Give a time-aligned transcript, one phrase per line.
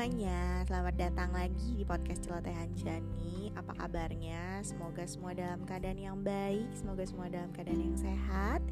[0.00, 4.64] semuanya, selamat datang lagi di podcast Celotehan Jani Apa kabarnya?
[4.64, 8.64] Semoga semua dalam keadaan yang baik Semoga semua dalam keadaan yang sehat.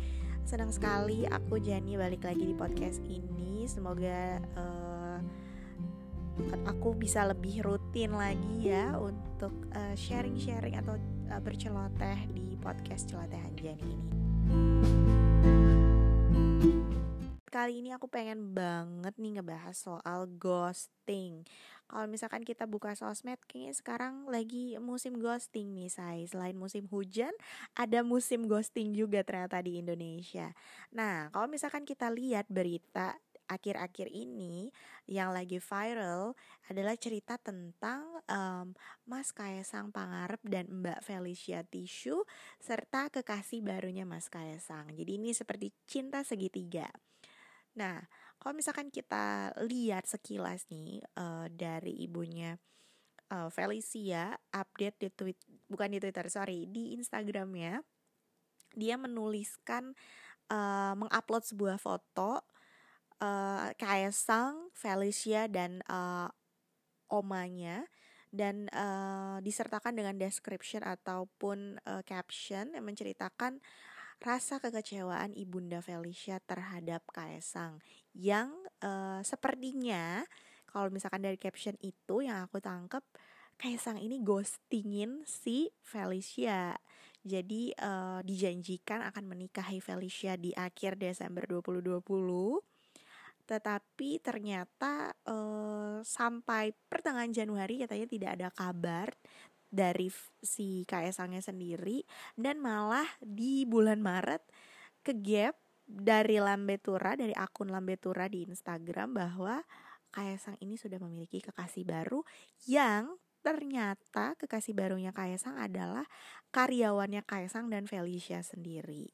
[0.48, 3.68] Senang sekali aku Jani balik lagi di podcast ini.
[3.68, 5.20] Semoga uh,
[6.64, 10.96] aku bisa lebih rutin lagi ya Untuk eh, sharing-sharing uh, atau
[11.28, 14.08] uh, berceloteh di podcast Celotehan Jani ini
[17.48, 21.42] kali ini aku pengen banget nih ngebahas soal ghosting.
[21.88, 26.28] Kalau misalkan kita buka sosmed, kayaknya sekarang lagi musim ghosting nih, say.
[26.28, 27.32] Selain musim hujan,
[27.72, 30.52] ada musim ghosting juga ternyata di Indonesia.
[30.92, 33.16] Nah, kalau misalkan kita lihat berita
[33.48, 34.68] akhir-akhir ini
[35.08, 36.36] yang lagi viral
[36.68, 38.76] adalah cerita tentang um,
[39.08, 42.28] Mas Kaisang Pangarep dan Mbak Felicia Tisu
[42.60, 44.92] serta kekasih barunya Mas Kaisang.
[44.92, 46.92] Jadi ini seperti cinta segitiga.
[47.76, 48.00] Nah,
[48.38, 52.56] kalau misalkan kita lihat sekilas nih uh, dari ibunya
[53.34, 57.82] uh, Felicia update di tweet bukan di Twitter sorry di Instagramnya
[58.78, 59.92] dia menuliskan
[60.52, 62.44] uh, mengupload sebuah foto
[63.20, 66.30] uh, Kaisang, Felicia dan uh,
[67.08, 67.88] omanya
[68.28, 73.64] dan uh, disertakan dengan description ataupun uh, caption yang menceritakan
[74.18, 77.78] rasa kekecewaan Ibunda Felicia terhadap Kaisang
[78.12, 78.50] yang
[78.82, 80.26] uh, sepertinya
[80.68, 83.02] kalau misalkan dari caption itu yang aku tangkep
[83.58, 86.78] Kaisang ini ghostingin si Felicia.
[87.26, 91.98] Jadi uh, dijanjikan akan menikahi Felicia di akhir Desember 2020.
[93.50, 99.10] Tetapi ternyata uh, sampai pertengahan Januari katanya tidak ada kabar
[99.68, 100.08] dari
[100.40, 102.02] si Kaisangnya sendiri
[102.34, 104.42] dan malah di bulan Maret
[105.04, 105.56] ke gap
[105.88, 109.64] dari Lambetura dari akun Lambetura di Instagram bahwa
[110.08, 112.24] Kaisang ini sudah memiliki kekasih baru
[112.64, 116.04] yang ternyata kekasih barunya Kaisang adalah
[116.52, 119.12] karyawannya Kaisang dan Felicia sendiri.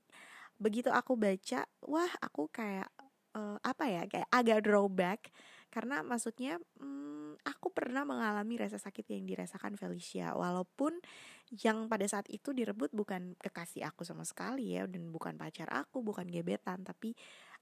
[0.55, 2.87] Begitu aku baca, wah aku kayak
[3.35, 5.21] uh, apa ya kayak agak drawback
[5.71, 10.95] karena maksudnya hmm, aku pernah mengalami rasa sakit yang dirasakan Felicia walaupun
[11.51, 16.01] yang pada saat itu direbut bukan kekasih aku sama sekali ya dan bukan pacar aku
[16.01, 17.13] bukan gebetan tapi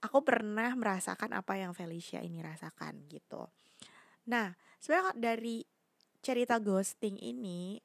[0.05, 3.49] aku pernah merasakan apa yang Felicia ini rasakan gitu.
[4.28, 5.65] Nah sebenarnya dari
[6.22, 7.82] cerita ghosting ini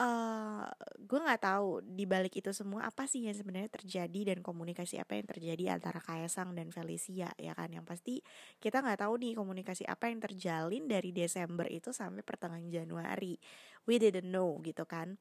[0.00, 0.64] uh,
[0.96, 5.20] gue nggak tahu di balik itu semua apa sih yang sebenarnya terjadi dan komunikasi apa
[5.20, 7.68] yang terjadi antara Kaisang dan Felicia ya kan?
[7.68, 8.14] Yang pasti
[8.58, 13.36] kita nggak tahu nih komunikasi apa yang terjalin dari Desember itu sampai pertengahan Januari.
[13.84, 15.20] We didn't know gitu kan?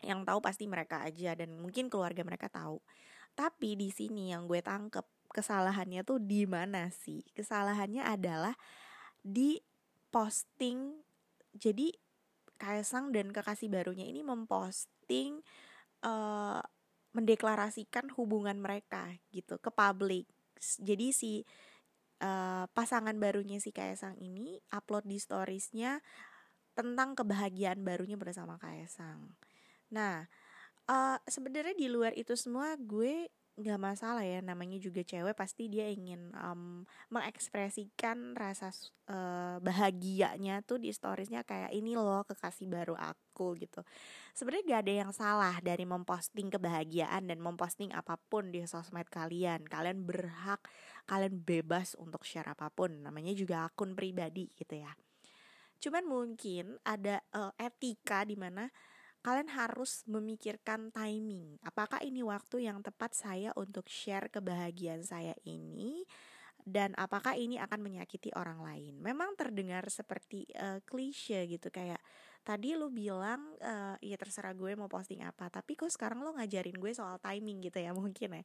[0.00, 2.80] Yang tahu pasti mereka aja dan mungkin keluarga mereka tahu.
[3.34, 7.22] Tapi di sini yang gue tangkep kesalahannya tuh di mana sih?
[7.34, 8.54] Kesalahannya adalah
[9.20, 9.60] di
[10.10, 10.98] posting
[11.54, 11.90] jadi
[12.60, 15.40] Kaisang dan kekasih barunya ini memposting
[16.04, 16.60] uh,
[17.16, 20.28] mendeklarasikan hubungan mereka gitu ke publik.
[20.60, 21.32] Jadi si
[22.20, 26.04] uh, pasangan barunya si Kaisang ini upload di storiesnya
[26.76, 29.34] tentang kebahagiaan barunya bersama Kaisang.
[29.90, 30.28] Nah,
[30.86, 33.26] uh, sebenarnya di luar itu semua gue
[33.60, 36.82] nggak masalah ya namanya juga cewek pasti dia ingin um,
[37.12, 38.72] mengekspresikan rasa
[39.06, 43.84] uh, bahagianya tuh di storiesnya kayak ini loh kekasih baru aku gitu.
[44.32, 49.68] Sebenarnya gak ada yang salah dari memposting kebahagiaan dan memposting apa pun di sosmed kalian.
[49.68, 50.64] Kalian berhak
[51.04, 54.92] kalian bebas untuk share apa pun namanya juga akun pribadi gitu ya.
[55.80, 58.68] Cuman mungkin ada uh, etika di mana
[59.20, 61.60] kalian harus memikirkan timing.
[61.60, 66.04] Apakah ini waktu yang tepat saya untuk share kebahagiaan saya ini?
[66.60, 69.00] Dan apakah ini akan menyakiti orang lain?
[69.00, 72.00] Memang terdengar seperti uh, klise gitu kayak
[72.44, 76.76] tadi lu bilang uh, ya terserah gue mau posting apa, tapi kok sekarang lo ngajarin
[76.76, 78.44] gue soal timing gitu ya mungkin ya.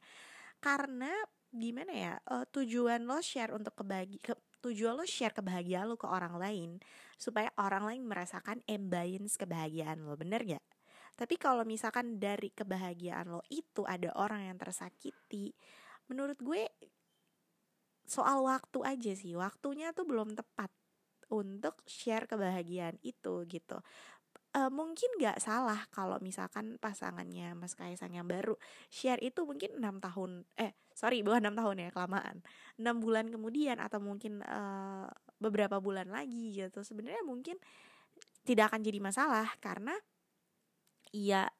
[0.60, 1.12] Karena
[1.52, 6.08] gimana ya uh, tujuan lo share untuk kebagi ke, tujuan lo share kebahagiaan lo ke
[6.08, 6.70] orang lain
[7.16, 10.64] supaya orang lain merasakan ambience kebahagiaan lo bener gak?
[11.16, 15.56] Tapi kalau misalkan dari kebahagiaan lo itu ada orang yang tersakiti
[16.12, 16.62] menurut gue
[18.06, 19.34] soal waktu aja sih.
[19.34, 20.70] Waktunya tuh belum tepat
[21.32, 23.82] untuk share kebahagiaan itu gitu.
[24.56, 28.56] Uh, mungkin gak salah kalau misalkan pasangannya Mas Kaisang yang baru
[28.88, 32.40] share itu mungkin enam tahun eh sorry bukan enam tahun ya kelamaan.
[32.80, 36.80] Enam bulan kemudian atau mungkin uh, beberapa bulan lagi gitu.
[36.80, 37.60] Sebenarnya mungkin
[38.48, 39.92] tidak akan jadi masalah karena
[41.12, 41.50] iya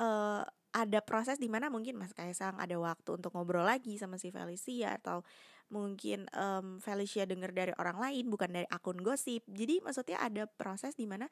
[0.00, 0.44] uh,
[0.74, 4.98] ada proses di mana mungkin Mas Kaisang ada waktu untuk ngobrol lagi sama si Felicia
[4.98, 5.22] atau
[5.70, 9.46] mungkin um, Felicia dengar dari orang lain bukan dari akun gosip.
[9.46, 11.30] Jadi maksudnya ada proses di mana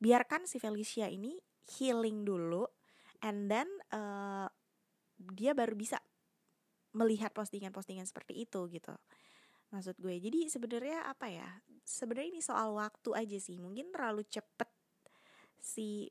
[0.00, 1.36] biarkan si Felicia ini
[1.76, 2.64] healing dulu
[3.20, 4.48] and then uh,
[5.20, 6.00] dia baru bisa
[6.96, 8.96] melihat postingan-postingan seperti itu gitu.
[9.68, 10.16] Maksud gue.
[10.16, 11.60] Jadi sebenarnya apa ya?
[11.84, 13.60] Sebenarnya ini soal waktu aja sih.
[13.60, 14.70] Mungkin terlalu cepet
[15.60, 16.08] si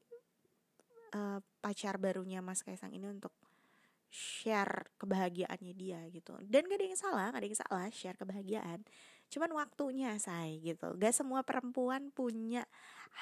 [1.14, 3.32] uh, pacar barunya Mas Kaisang ini untuk
[4.08, 6.40] share kebahagiaannya dia gitu.
[6.48, 8.80] Dan gak ada yang salah gak ada yang salah share kebahagiaan.
[9.28, 10.96] Cuman waktunya say gitu.
[10.96, 12.64] Gak semua perempuan punya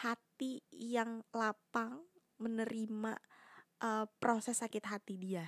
[0.05, 2.05] hati yang lapang
[2.37, 3.17] menerima
[3.81, 5.45] uh, proses sakit hati dia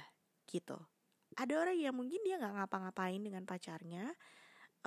[0.50, 0.78] gitu.
[1.38, 4.10] Ada orang yang mungkin dia nggak ngapa-ngapain dengan pacarnya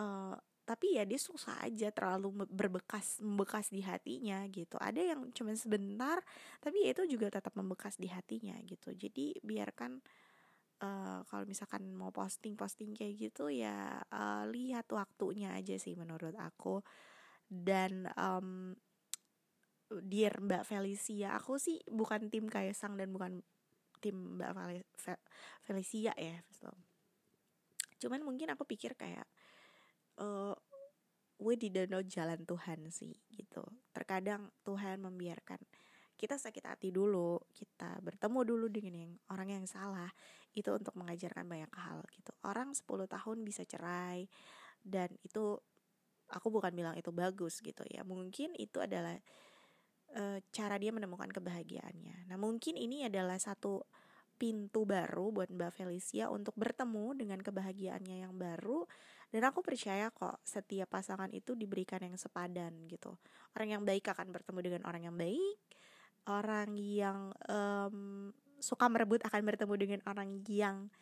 [0.01, 0.35] uh,
[0.71, 4.79] tapi ya dia susah aja terlalu berbekas membekas di hatinya gitu.
[4.79, 6.23] Ada yang cuma sebentar
[6.63, 8.95] tapi ya itu juga tetap membekas di hatinya gitu.
[8.95, 9.99] Jadi biarkan
[10.87, 16.39] uh, kalau misalkan mau posting posting kayak gitu ya uh, lihat waktunya aja sih menurut
[16.39, 16.87] aku.
[17.51, 18.79] Dan um,
[19.91, 23.43] dear Mbak Felicia aku sih bukan tim Kaisang dan bukan
[23.99, 24.87] tim Mbak
[25.67, 26.39] Felicia ya
[28.01, 29.29] cuman mungkin aku pikir kayak
[30.21, 30.55] uh,
[31.41, 33.65] we didn't know jalan Tuhan sih gitu.
[33.97, 35.59] Terkadang Tuhan membiarkan
[36.21, 40.13] kita sakit hati dulu kita bertemu dulu dengan yang orang yang salah
[40.53, 42.37] itu untuk mengajarkan banyak hal gitu.
[42.45, 44.29] Orang 10 tahun bisa cerai
[44.85, 45.57] dan itu
[46.29, 48.05] aku bukan bilang itu bagus gitu ya.
[48.05, 49.17] Mungkin itu adalah
[50.13, 52.29] e, cara dia menemukan kebahagiaannya.
[52.29, 53.81] Nah mungkin ini adalah satu
[54.41, 58.89] pintu baru buat Mbak Felicia untuk bertemu dengan kebahagiaannya yang baru
[59.31, 63.15] dan aku percaya kok setiap pasangan itu diberikan yang sepadan gitu.
[63.55, 65.59] Orang yang baik akan bertemu dengan orang yang baik
[66.29, 68.31] orang yang um,
[68.61, 70.93] suka merebut akan bertemu dengan orang yang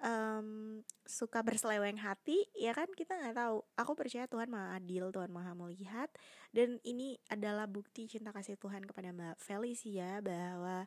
[0.00, 2.86] um, suka berseleweng hati ya kan?
[2.94, 3.56] Kita nggak tahu.
[3.74, 6.08] Aku percaya Tuhan maha adil Tuhan maha melihat.
[6.54, 10.86] Dan ini adalah bukti cinta kasih Tuhan kepada Mbak Felicia bahwa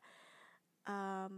[0.87, 1.35] um,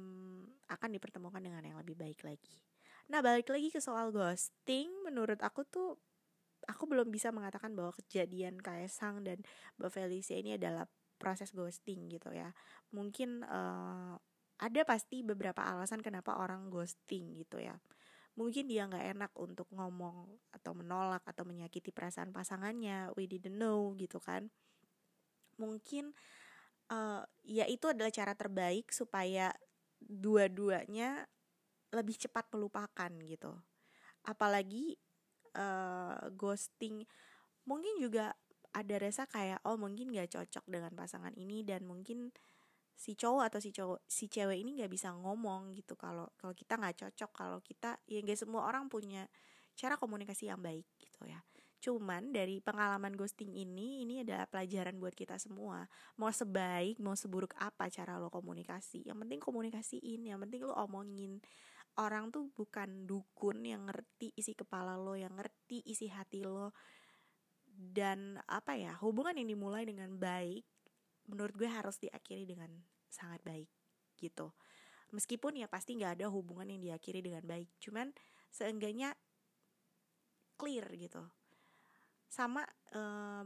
[0.70, 2.71] akan dipertemukan dengan yang lebih baik lagi
[3.10, 5.98] Nah balik lagi ke soal ghosting Menurut aku tuh
[6.70, 9.42] Aku belum bisa mengatakan bahwa kejadian Kaisang dan
[9.82, 10.86] Mbak Felicia ini adalah
[11.18, 12.54] proses ghosting gitu ya.
[12.94, 14.14] Mungkin uh,
[14.62, 17.82] ada pasti beberapa alasan kenapa orang ghosting gitu ya.
[18.38, 23.98] Mungkin dia nggak enak untuk ngomong atau menolak atau menyakiti perasaan pasangannya We didn't know
[23.98, 24.54] gitu kan.
[25.58, 26.14] Mungkin
[26.94, 29.50] uh, ya itu adalah cara terbaik supaya
[30.02, 31.26] dua-duanya
[31.92, 33.52] lebih cepat melupakan gitu.
[34.24, 34.96] Apalagi
[35.56, 37.04] uh, ghosting
[37.68, 38.34] mungkin juga
[38.72, 42.32] ada rasa kayak oh mungkin gak cocok dengan pasangan ini dan mungkin
[42.96, 45.98] si cowok atau si cowok si cewek ini nggak bisa ngomong gitu.
[45.98, 49.28] Kalau kalau kita nggak cocok kalau kita ya gak semua orang punya
[49.76, 51.42] cara komunikasi yang baik gitu ya.
[51.82, 55.90] Cuman dari pengalaman ghosting ini ini adalah pelajaran buat kita semua.
[56.22, 59.10] Mau sebaik mau seburuk apa cara lo komunikasi.
[59.10, 61.42] Yang penting komunikasiin yang penting lo omongin
[62.00, 66.72] orang tuh bukan dukun yang ngerti isi kepala lo yang ngerti isi hati lo.
[67.72, 70.64] Dan apa ya hubungan yang dimulai dengan baik
[71.32, 72.72] menurut gue harus diakhiri dengan
[73.08, 73.70] sangat baik
[74.20, 74.54] gitu.
[75.12, 78.16] Meskipun ya pasti nggak ada hubungan yang diakhiri dengan baik cuman
[78.52, 79.16] seenggaknya
[80.60, 81.26] clear gitu
[82.32, 82.64] sama
[82.96, 83.02] e,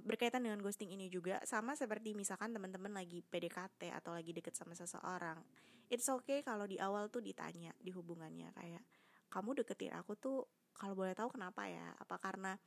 [0.06, 4.78] berkaitan dengan ghosting ini juga sama seperti misalkan teman-teman lagi PDKT atau lagi deket sama
[4.78, 5.42] seseorang
[5.90, 8.86] it's okay kalau di awal tuh ditanya di hubungannya kayak
[9.34, 11.96] kamu deketin aku tuh kalau boleh tahu kenapa ya?
[11.96, 12.60] Apa karena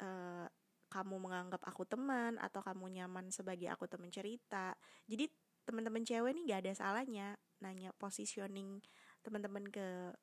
[0.00, 0.46] uh,
[0.86, 4.78] kamu menganggap aku teman atau kamu nyaman sebagai aku teman cerita?
[5.10, 5.26] Jadi
[5.66, 8.78] teman-teman cewek nih gak ada salahnya nanya positioning
[9.26, 10.14] teman-teman ke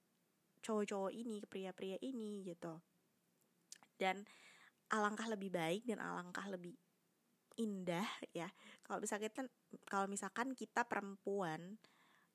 [0.64, 2.80] cowok-cowok ini ke pria-pria ini gitu.
[4.00, 4.24] Dan
[4.94, 6.78] alangkah lebih baik dan alangkah lebih
[7.58, 8.50] indah ya.
[8.86, 9.50] Kalau misalkan
[9.90, 11.82] kalau misalkan kita perempuan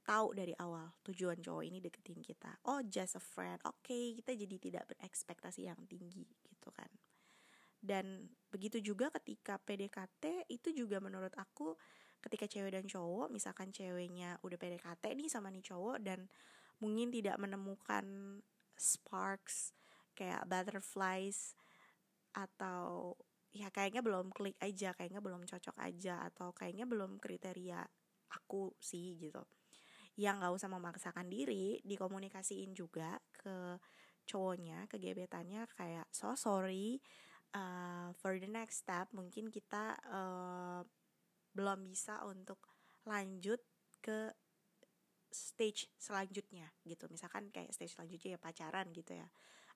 [0.02, 3.62] tahu dari awal tujuan cowok ini deketin kita oh just a friend.
[3.62, 6.90] Oke okay, kita jadi tidak berekspektasi yang tinggi gitu kan.
[7.78, 11.78] Dan begitu juga ketika PDKT itu juga menurut aku
[12.18, 16.26] ketika cewek dan cowok misalkan ceweknya udah PDKT nih sama nih cowok dan
[16.82, 18.38] mungkin tidak menemukan
[18.74, 19.70] sparks
[20.18, 21.54] kayak butterflies
[22.38, 23.18] atau
[23.50, 27.82] ya kayaknya belum klik aja kayaknya belum cocok aja atau kayaknya belum kriteria
[28.30, 29.42] aku sih gitu.
[30.14, 33.78] Yang nggak usah memaksakan diri dikomunikasiin juga ke
[34.28, 37.00] cowoknya ke gebetannya kayak so sorry
[37.56, 40.84] uh, for the next step mungkin kita uh,
[41.56, 42.60] belum bisa untuk
[43.08, 43.58] lanjut
[44.04, 44.30] ke
[45.32, 47.08] stage selanjutnya gitu.
[47.08, 49.28] Misalkan kayak stage selanjutnya ya pacaran gitu ya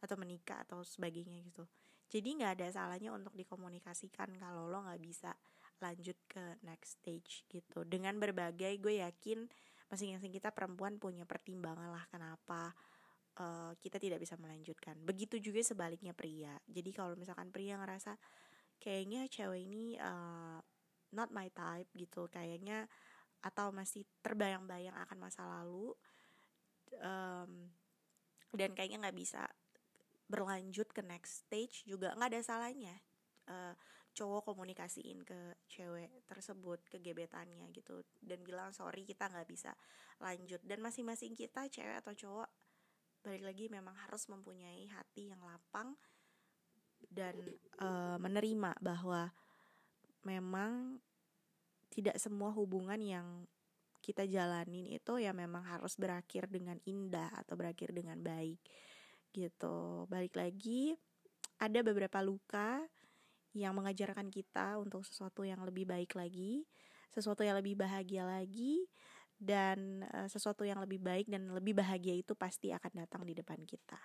[0.03, 1.65] atau menikah atau sebagainya gitu.
[2.13, 5.33] Jadi nggak ada salahnya untuk dikomunikasikan kalau lo nggak bisa
[5.81, 7.87] lanjut ke next stage gitu.
[7.89, 9.49] Dengan berbagai gue yakin
[9.89, 12.75] masing-masing kita perempuan punya pertimbangan lah kenapa
[13.41, 14.99] uh, kita tidak bisa melanjutkan.
[15.01, 16.59] Begitu juga sebaliknya pria.
[16.69, 18.19] Jadi kalau misalkan pria ngerasa
[18.77, 20.61] kayaknya cewek ini uh,
[21.17, 22.29] not my type gitu.
[22.29, 22.85] Kayaknya
[23.43, 25.91] atau masih terbayang-bayang akan masa lalu
[27.03, 27.73] um,
[28.55, 29.43] dan kayaknya nggak bisa
[30.33, 32.97] berlanjut ke next stage juga nggak ada salahnya
[33.53, 33.77] uh,
[34.12, 38.05] cowok komunikasiin ke cewek tersebut ke gebetannya gitu.
[38.21, 39.73] Dan bilang sorry kita nggak bisa
[40.21, 40.61] lanjut.
[40.65, 42.49] Dan masing-masing kita cewek atau cowok
[43.23, 45.95] balik lagi memang harus mempunyai hati yang lapang
[47.07, 47.35] dan
[47.79, 49.31] uh, menerima bahwa
[50.27, 50.99] memang
[51.91, 53.27] tidak semua hubungan yang
[54.03, 58.59] kita jalanin itu ya memang harus berakhir dengan indah atau berakhir dengan baik
[59.33, 60.07] gitu.
[60.07, 60.95] Balik lagi
[61.59, 62.85] ada beberapa luka
[63.53, 66.65] yang mengajarkan kita untuk sesuatu yang lebih baik lagi,
[67.12, 68.89] sesuatu yang lebih bahagia lagi
[69.37, 73.61] dan uh, sesuatu yang lebih baik dan lebih bahagia itu pasti akan datang di depan
[73.67, 73.99] kita.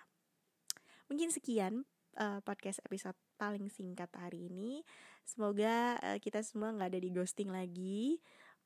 [1.08, 1.88] Mungkin sekian
[2.20, 4.82] uh, podcast episode paling singkat hari ini.
[5.24, 8.18] Semoga uh, kita semua nggak ada di ghosting lagi,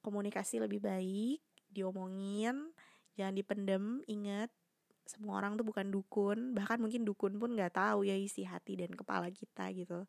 [0.02, 1.38] komunikasi lebih baik,
[1.70, 2.72] diomongin,
[3.14, 3.84] jangan dipendem.
[4.08, 4.50] Ingat,
[5.06, 8.92] semua orang tuh bukan dukun, bahkan mungkin dukun pun nggak tahu ya isi hati dan
[8.94, 10.06] kepala kita gitu.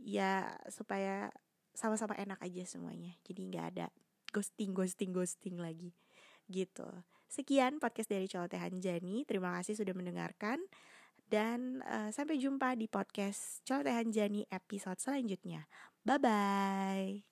[0.00, 1.30] Ya supaya
[1.74, 3.12] sama-sama enak aja semuanya.
[3.26, 3.86] Jadi nggak ada
[4.30, 5.94] ghosting, ghosting, ghosting lagi
[6.50, 6.86] gitu.
[7.30, 9.22] Sekian podcast dari Colotehan Jani.
[9.22, 10.58] Terima kasih sudah mendengarkan.
[11.30, 15.70] Dan uh, sampai jumpa di podcast Coletehan Jani episode selanjutnya.
[16.02, 17.29] Bye-bye.